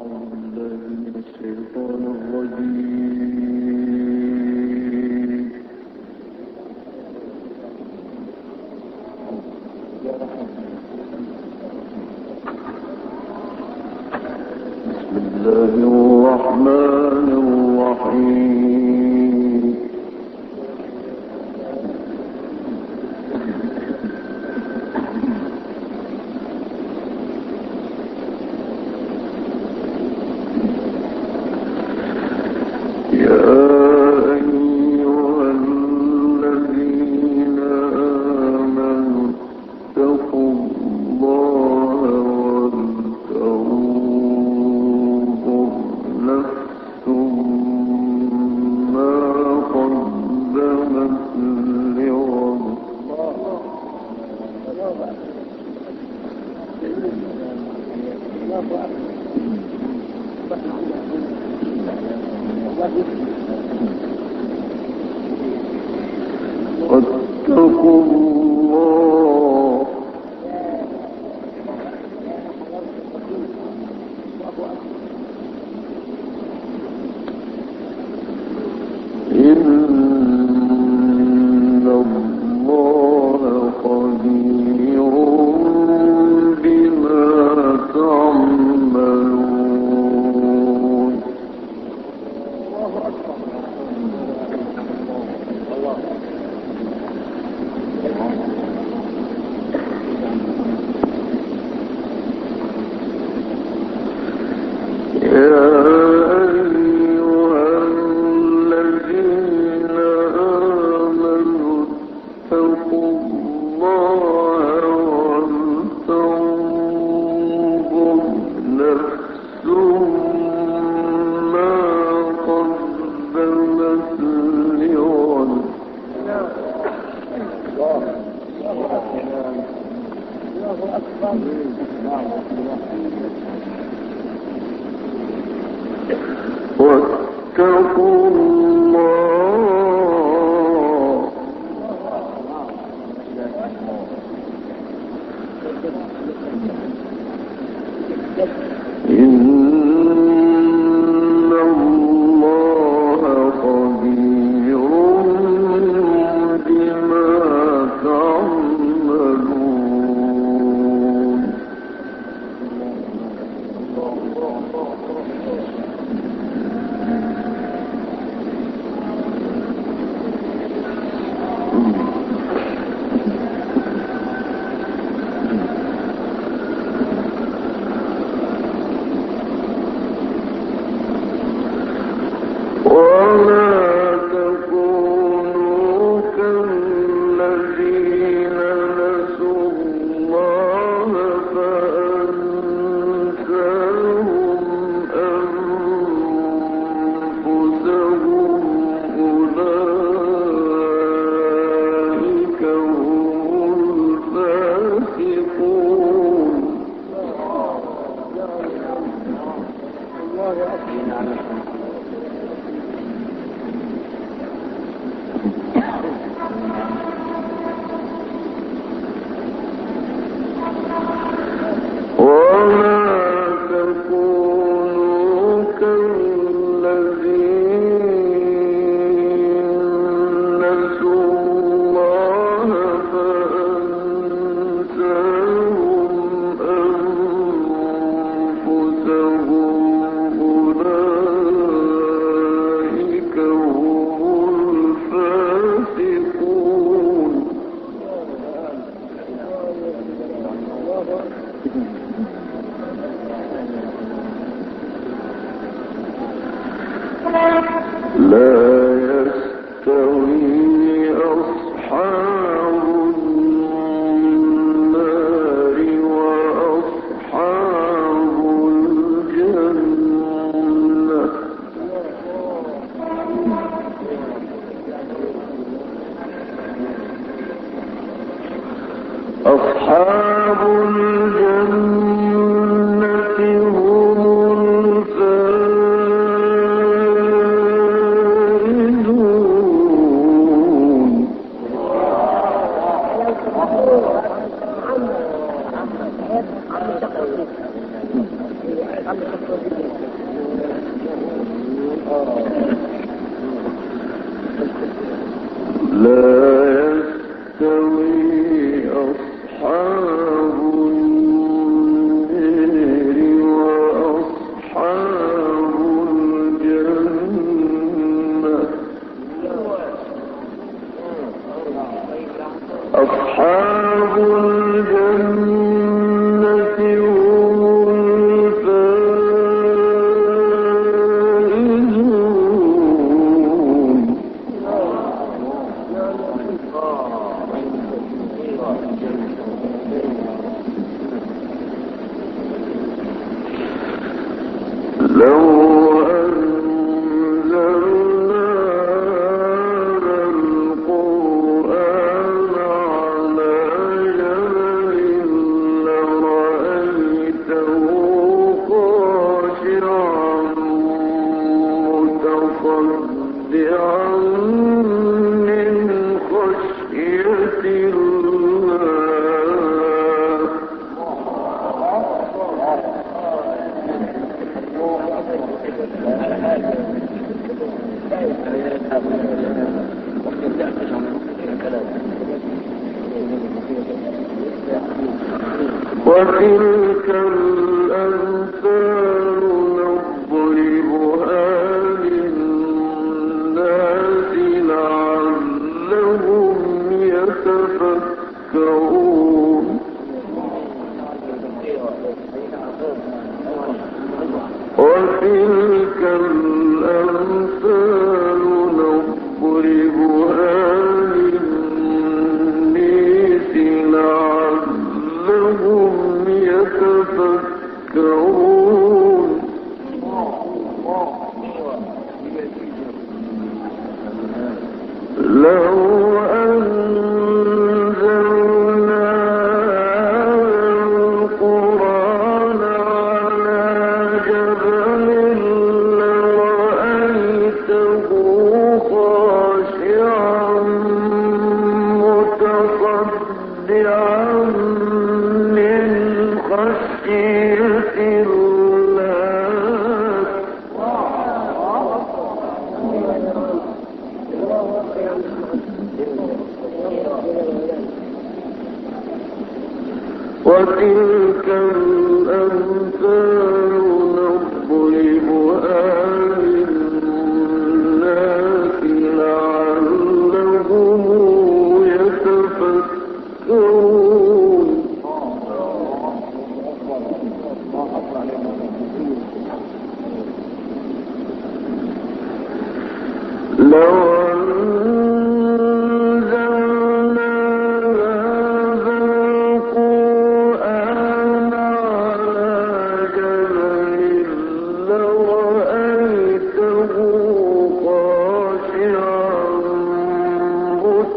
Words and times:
بالله 0.00 0.80
من 1.04 1.14
الشيطان 1.24 2.02
الرجيم 2.16 3.99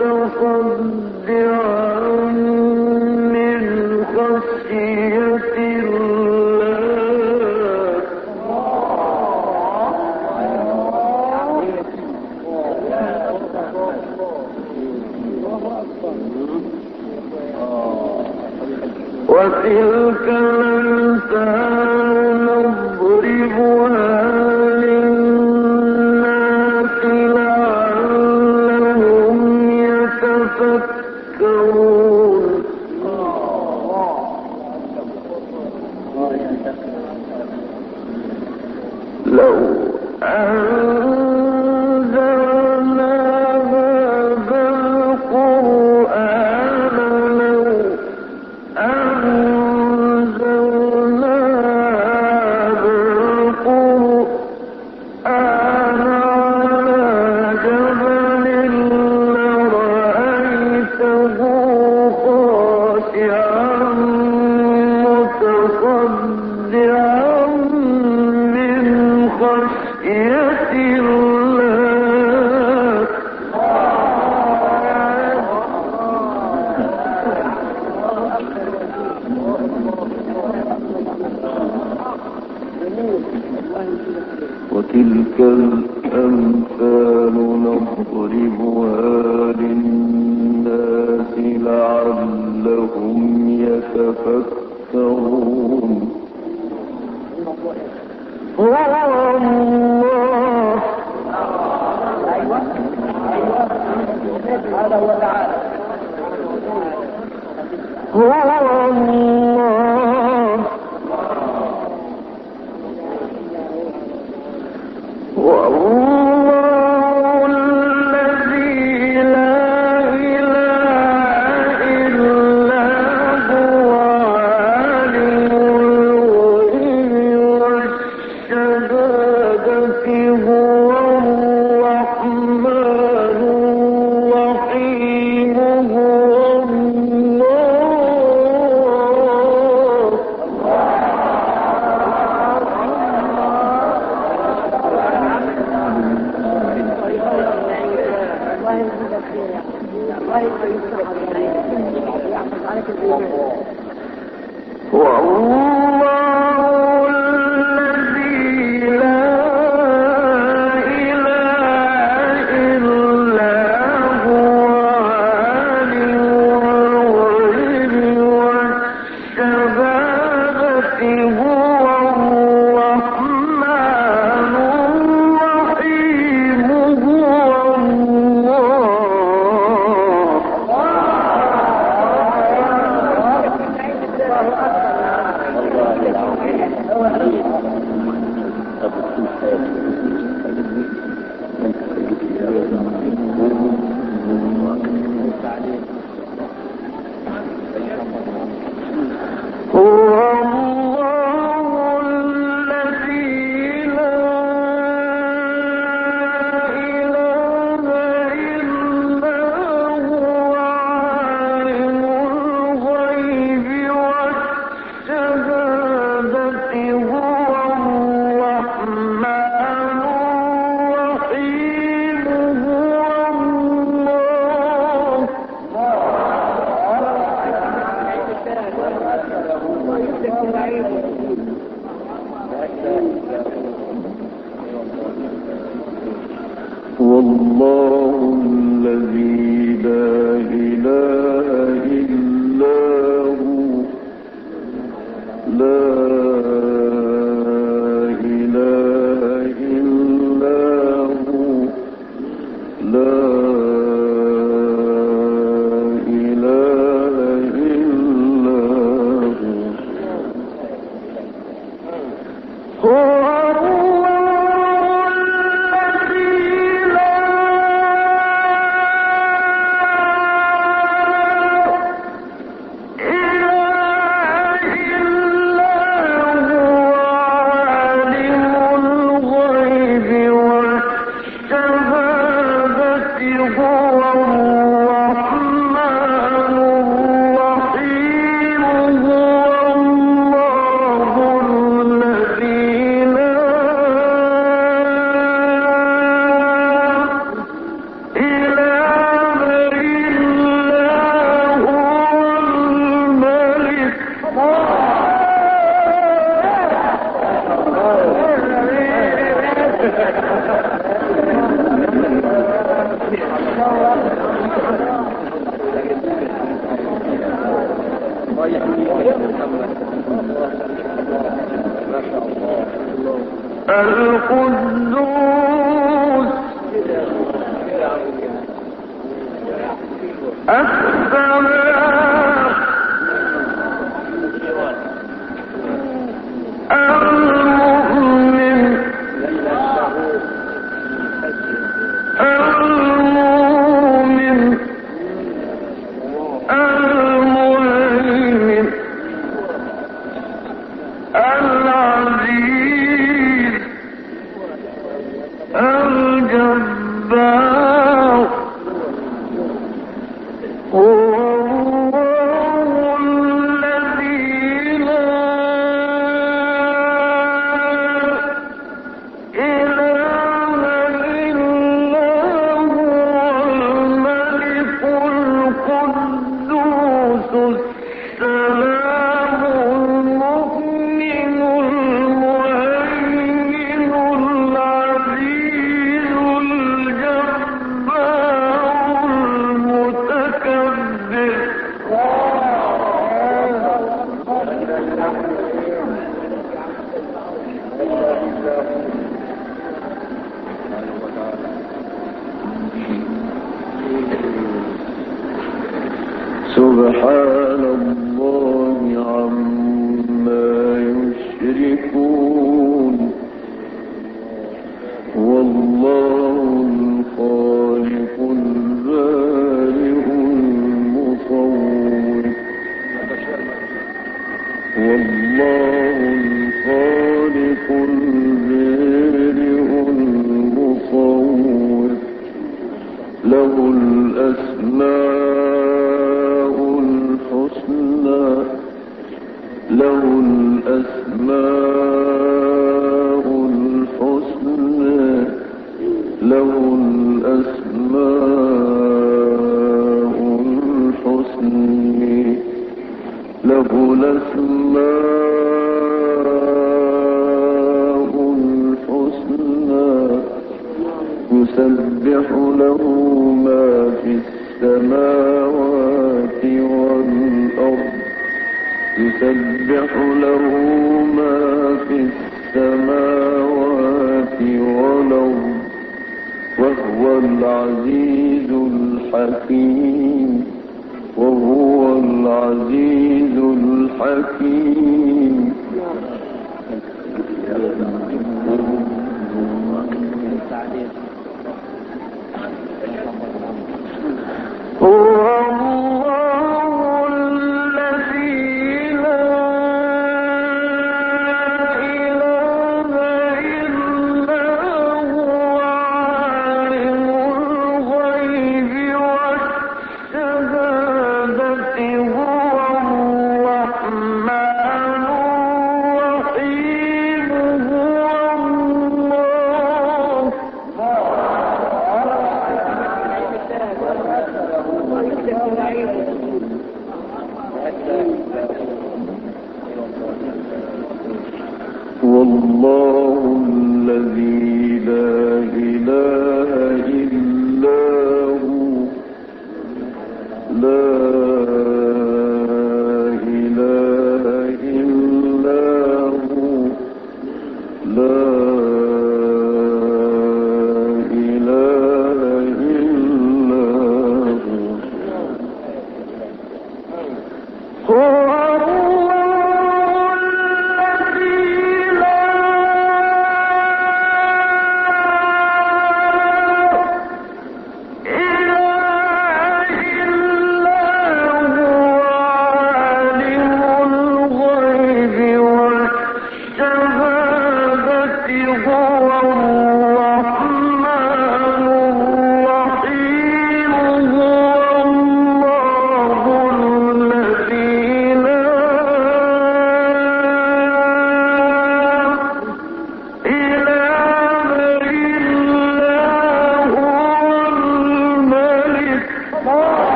لعلهم 0.00 0.80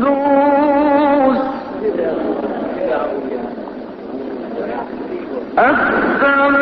القدوس 0.00 1.38
السلام 5.58 6.56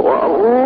Oh, 0.00 0.57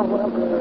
الله 0.00 0.24
أكبر. 0.24 0.58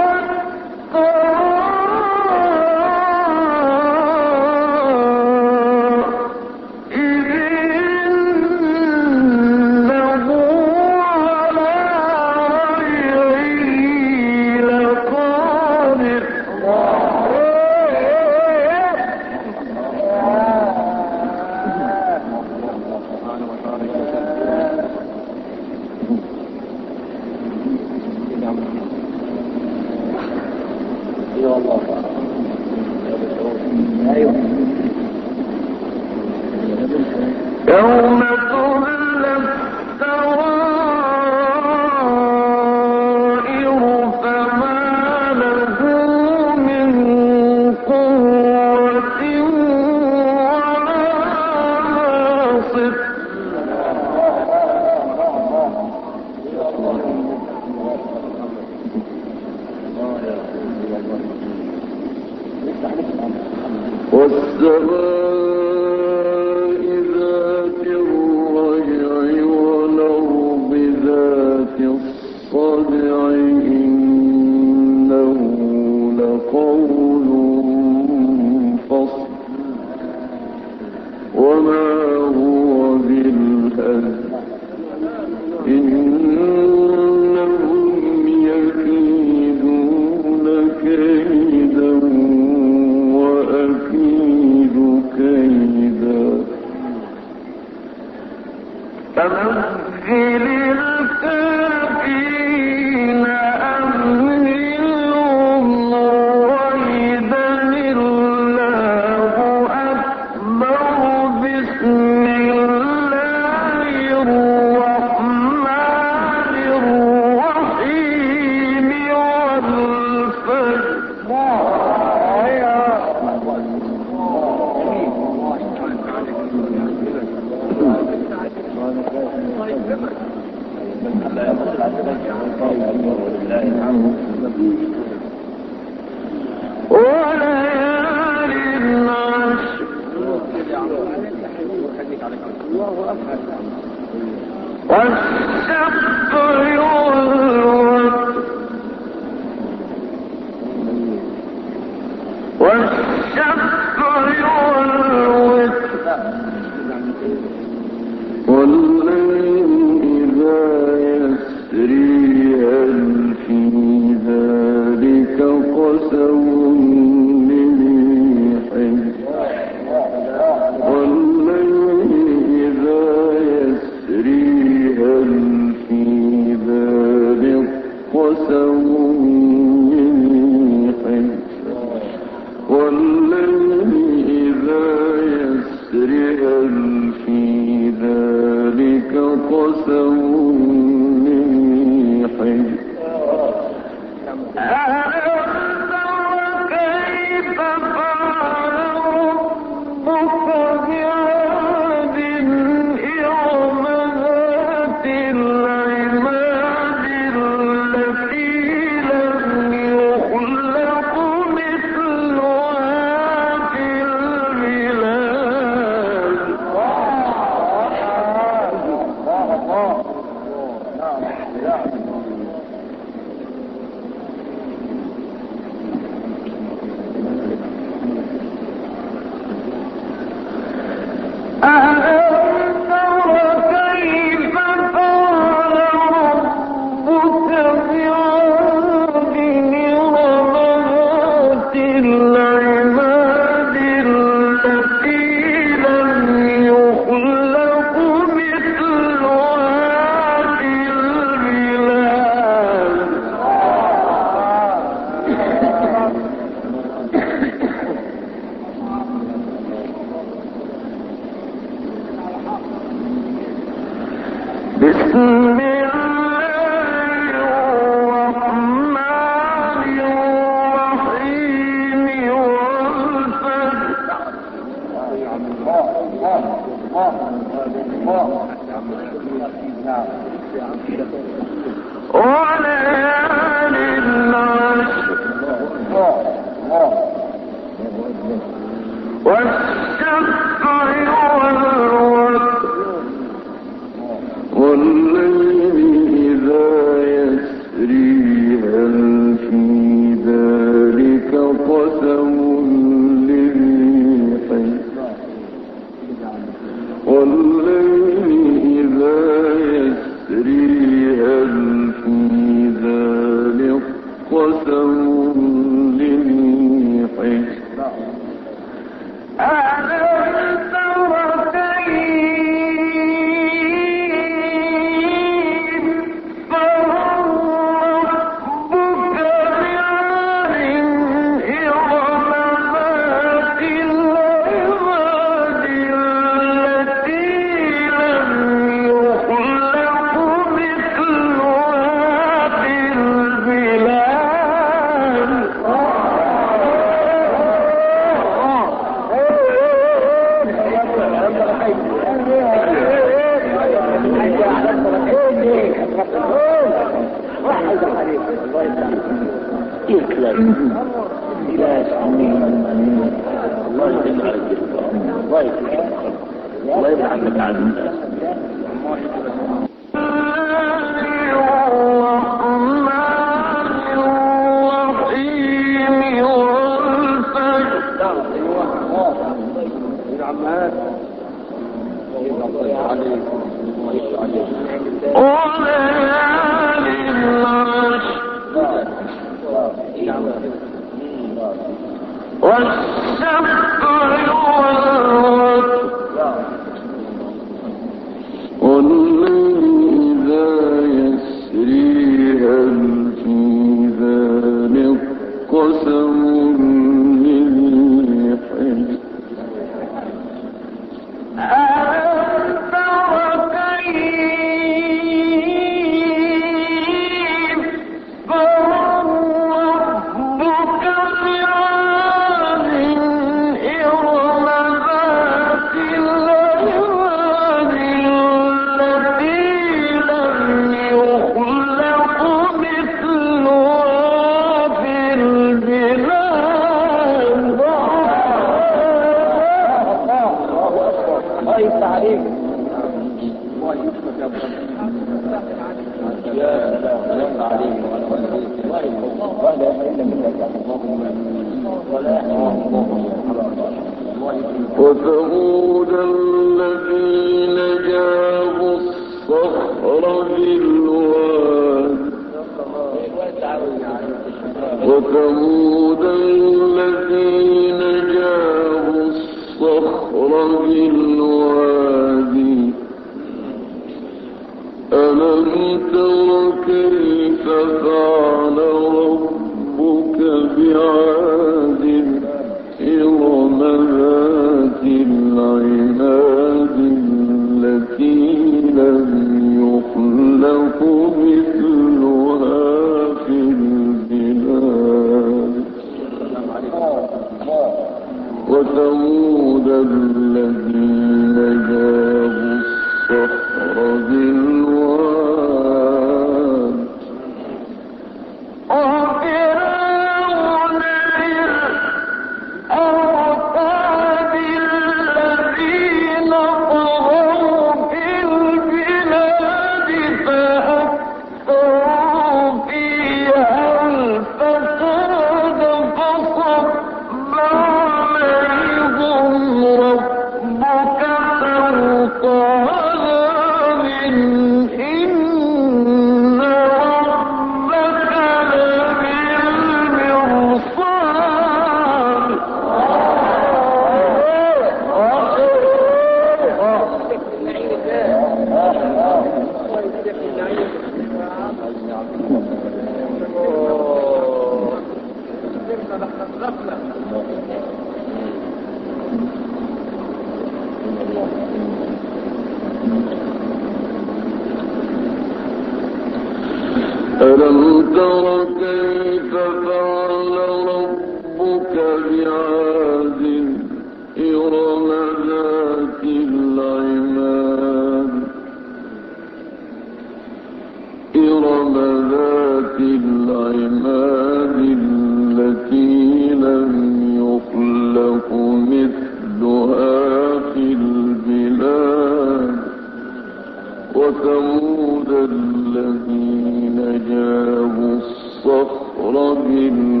وثمود 594.11 595.09
الذين 595.09 596.77
جابوا 597.09 597.99
الصخر 598.01 599.33
بالواد 599.33 600.00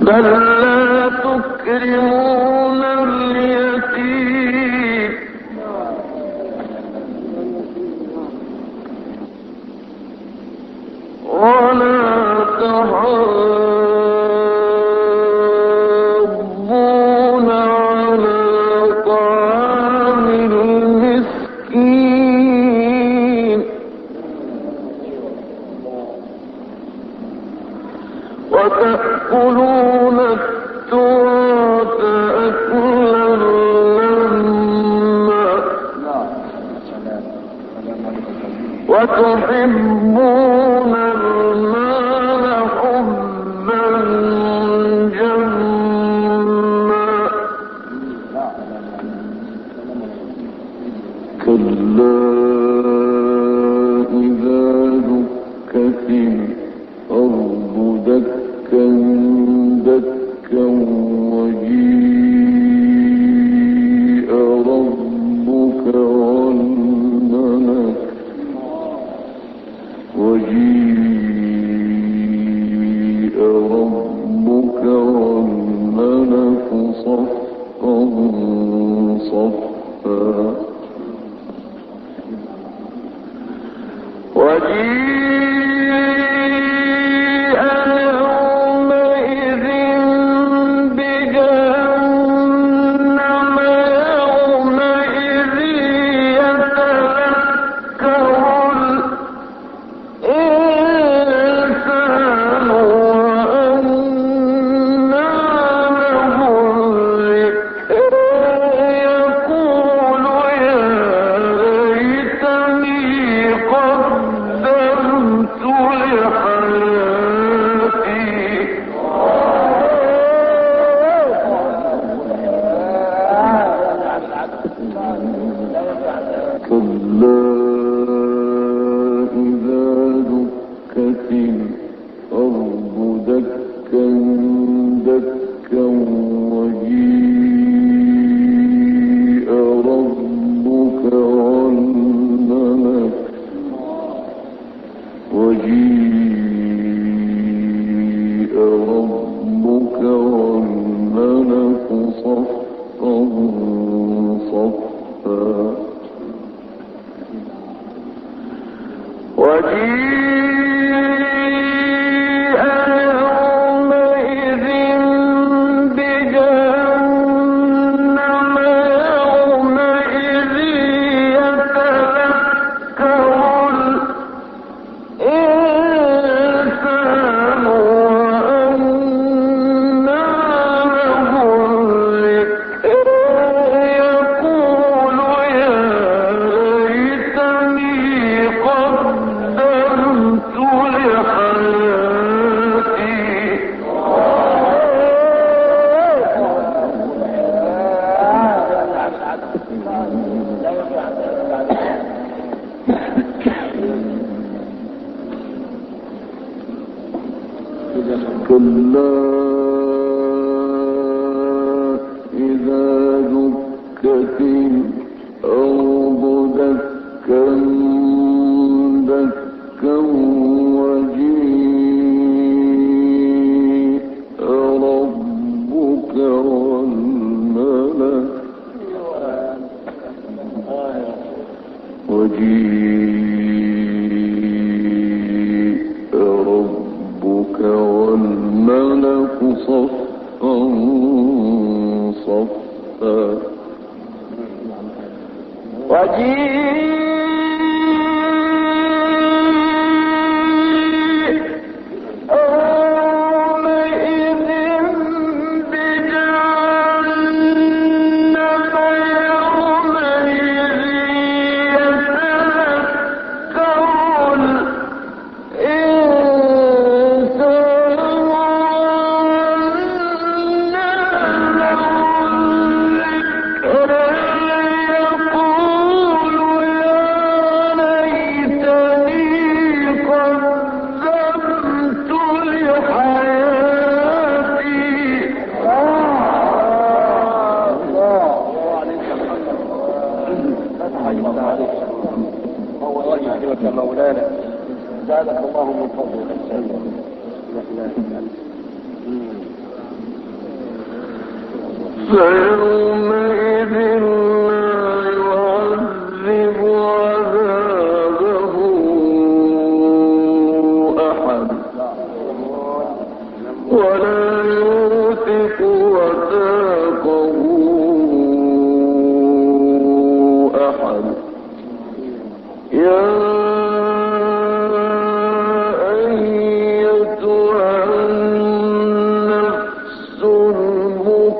بل 0.00 0.22
لا 0.22 1.08
تكرمون 1.08 2.82
اليتيم 2.84 3.67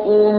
المطمئنة 0.07 0.36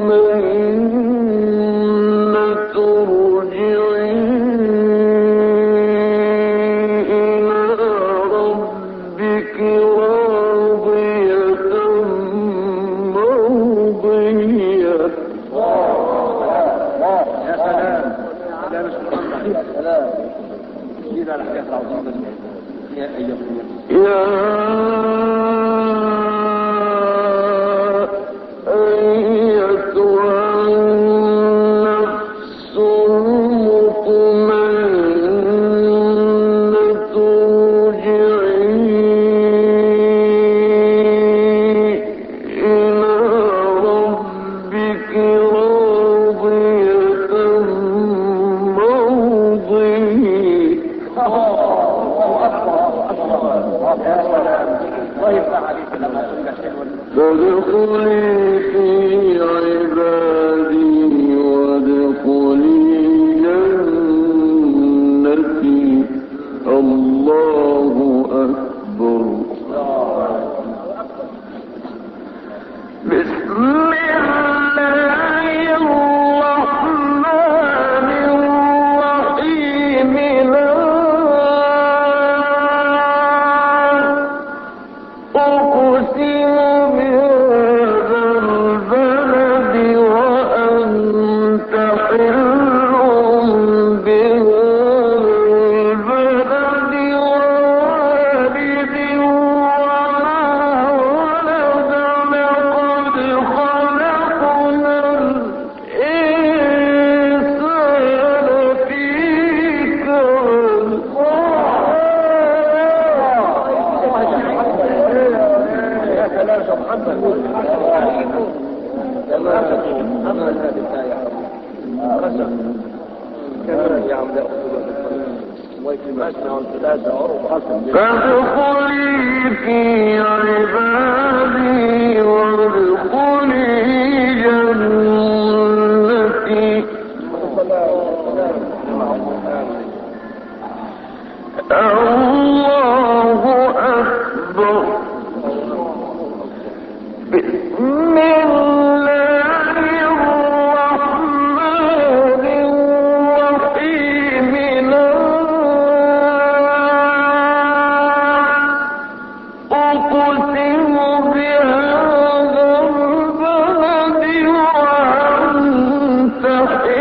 birthday. 166.49 166.98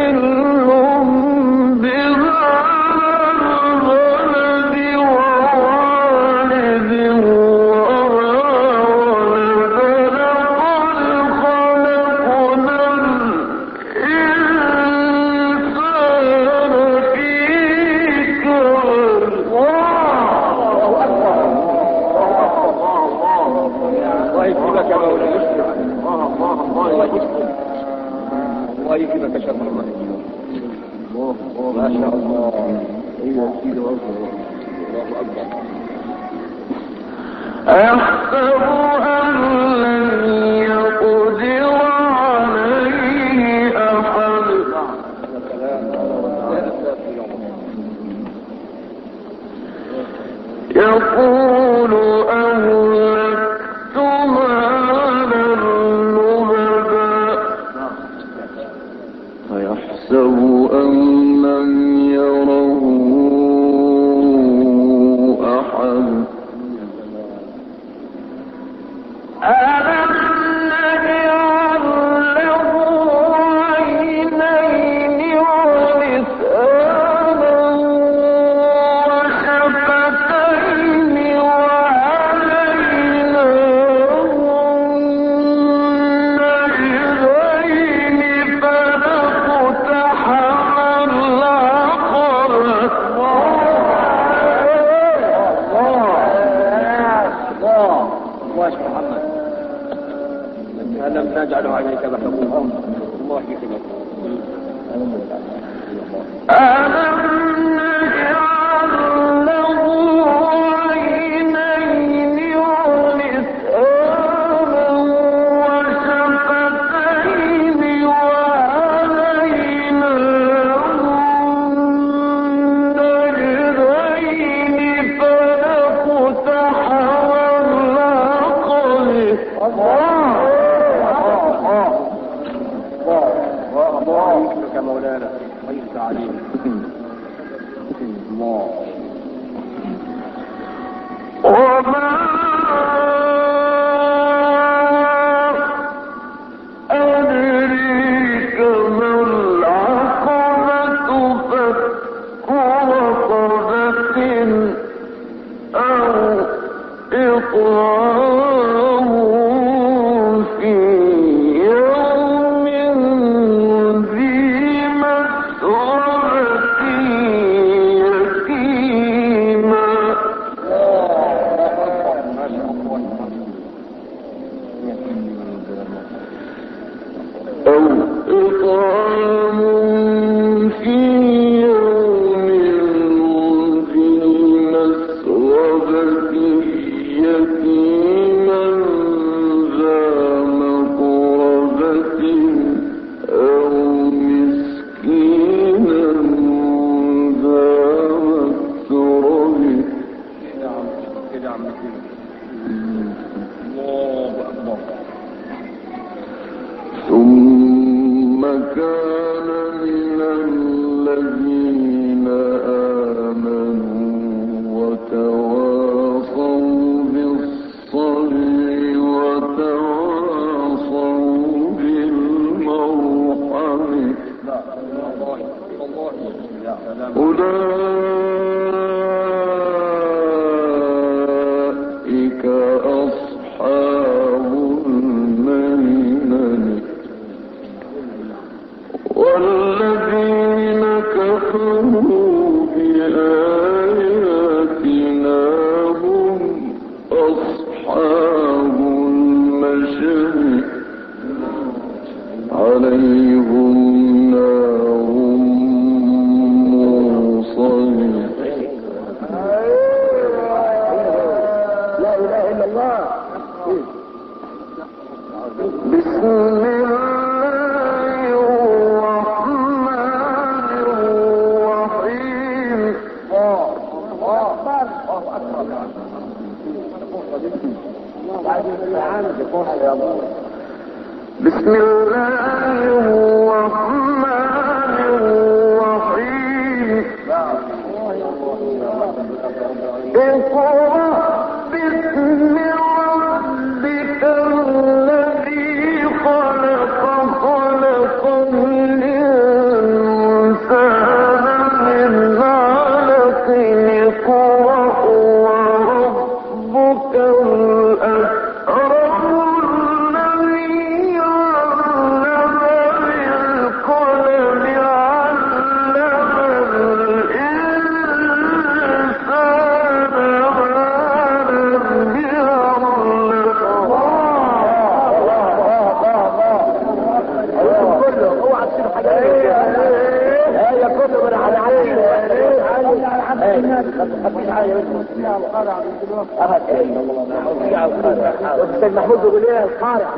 الاستاذ 338.55 338.95
محمود 338.95 339.19
يقول 339.25 339.43
القارع 339.65 340.09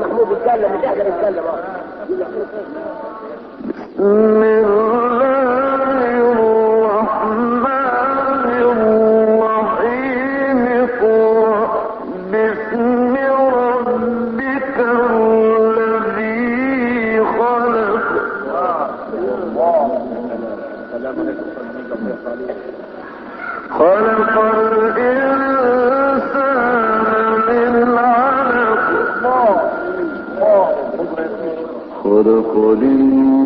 محمود 0.00 0.26
يتكلم 0.32 0.72
مش 0.78 0.84
إحنا 0.84 1.04
قل 32.54 33.43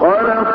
خلق 0.00 0.54